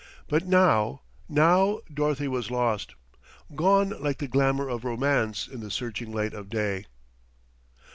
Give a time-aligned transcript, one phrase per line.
[0.27, 2.95] But now now Dorothy was lost,
[3.53, 6.87] gone like the glamour of Romance in the searching light of day.